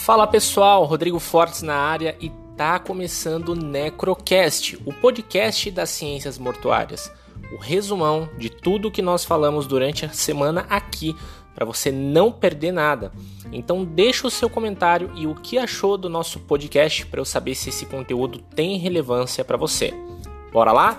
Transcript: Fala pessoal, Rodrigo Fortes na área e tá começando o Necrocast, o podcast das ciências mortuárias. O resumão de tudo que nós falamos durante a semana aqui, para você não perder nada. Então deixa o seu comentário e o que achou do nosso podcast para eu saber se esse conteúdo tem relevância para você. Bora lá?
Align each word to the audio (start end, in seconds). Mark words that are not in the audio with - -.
Fala 0.00 0.26
pessoal, 0.26 0.86
Rodrigo 0.86 1.18
Fortes 1.18 1.60
na 1.60 1.74
área 1.74 2.16
e 2.18 2.30
tá 2.56 2.78
começando 2.78 3.50
o 3.50 3.54
Necrocast, 3.54 4.80
o 4.86 4.94
podcast 4.94 5.70
das 5.70 5.90
ciências 5.90 6.38
mortuárias. 6.38 7.12
O 7.52 7.58
resumão 7.58 8.26
de 8.38 8.48
tudo 8.48 8.90
que 8.90 9.02
nós 9.02 9.26
falamos 9.26 9.66
durante 9.66 10.06
a 10.06 10.08
semana 10.08 10.64
aqui, 10.70 11.14
para 11.54 11.66
você 11.66 11.92
não 11.92 12.32
perder 12.32 12.72
nada. 12.72 13.12
Então 13.52 13.84
deixa 13.84 14.26
o 14.26 14.30
seu 14.30 14.48
comentário 14.48 15.12
e 15.16 15.26
o 15.26 15.34
que 15.34 15.58
achou 15.58 15.98
do 15.98 16.08
nosso 16.08 16.40
podcast 16.40 17.04
para 17.04 17.20
eu 17.20 17.24
saber 17.26 17.54
se 17.54 17.68
esse 17.68 17.84
conteúdo 17.84 18.38
tem 18.38 18.78
relevância 18.78 19.44
para 19.44 19.58
você. 19.58 19.92
Bora 20.50 20.72
lá? 20.72 20.98